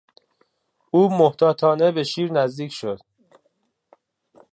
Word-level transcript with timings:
او 0.91 1.09
محتاطانه 1.09 1.91
به 1.91 2.03
شیر 2.03 2.31
نزدیک 2.31 2.71
شد. 2.73 2.99